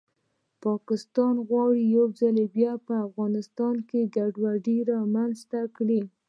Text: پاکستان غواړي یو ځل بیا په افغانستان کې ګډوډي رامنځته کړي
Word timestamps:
پاکستان 0.63 1.35
غواړي 1.47 1.83
یو 1.95 2.05
ځل 2.19 2.35
بیا 2.55 2.73
په 2.85 2.93
افغانستان 3.07 3.75
کې 3.89 4.11
ګډوډي 4.15 4.77
رامنځته 4.91 5.59
کړي 5.75 6.01